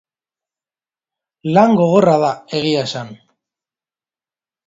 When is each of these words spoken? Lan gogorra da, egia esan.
Lan 1.57 1.75
gogorra 1.81 2.15
da, 2.25 2.31
egia 2.61 2.81
esan. 2.89 3.11